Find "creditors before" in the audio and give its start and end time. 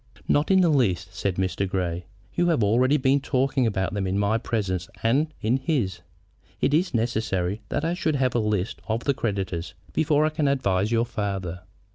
9.13-10.25